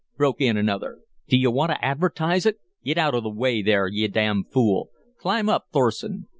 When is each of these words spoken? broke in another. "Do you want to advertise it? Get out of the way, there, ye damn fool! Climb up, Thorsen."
broke 0.17 0.41
in 0.41 0.57
another. 0.57 0.97
"Do 1.27 1.37
you 1.37 1.51
want 1.51 1.69
to 1.73 1.85
advertise 1.85 2.47
it? 2.47 2.57
Get 2.83 2.97
out 2.97 3.13
of 3.13 3.21
the 3.21 3.29
way, 3.29 3.61
there, 3.61 3.85
ye 3.85 4.07
damn 4.07 4.43
fool! 4.43 4.89
Climb 5.19 5.47
up, 5.47 5.65
Thorsen." 5.71 6.25